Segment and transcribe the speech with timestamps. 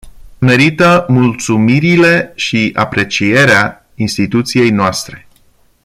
[0.37, 5.27] Merită mulțumirile și aprecierea instituției noastre.